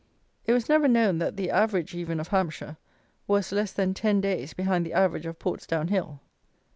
[0.47, 2.77] It was never known that the average even of Hampshire
[3.27, 6.19] was less than ten days behind the average of Portsdown Hill.